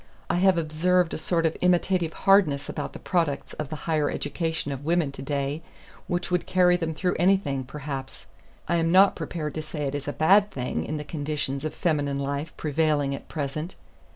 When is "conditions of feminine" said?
11.03-12.17